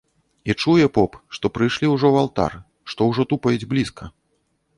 І 0.51 0.53
чуе 0.61 0.87
поп, 0.95 1.17
што 1.37 1.51
прыйшлі 1.57 1.91
ўжо 1.93 2.07
ў 2.13 2.17
алтар, 2.25 2.51
што 2.95 3.01
ўжо 3.11 3.27
тупаюць 3.37 3.69
блізка. 3.77 4.03